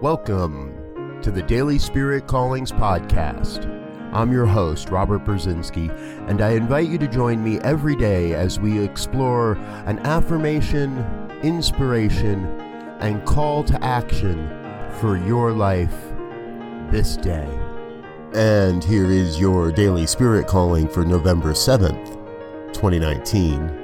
[0.00, 3.66] Welcome to the Daily Spirit Callings Podcast.
[4.14, 5.90] I'm your host, Robert Brzezinski,
[6.26, 9.52] and I invite you to join me every day as we explore
[9.84, 11.04] an affirmation,
[11.42, 12.46] inspiration,
[13.00, 14.48] and call to action
[15.00, 15.94] for your life
[16.90, 17.48] this day.
[18.32, 22.14] And here is your Daily Spirit Calling for November 7th,
[22.72, 23.79] 2019.